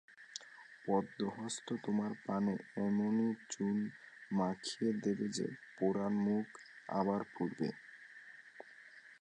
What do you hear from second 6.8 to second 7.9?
আবার পুড়বে।